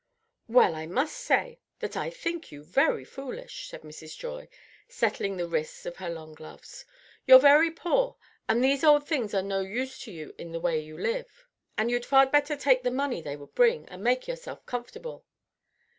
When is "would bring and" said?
13.37-14.03